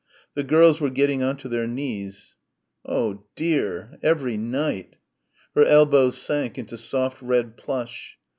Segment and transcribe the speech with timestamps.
[0.33, 2.35] The girls were getting on to their knees.
[2.83, 4.95] Oh dear, every night.
[5.53, 8.17] Her elbows sank into soft red plush.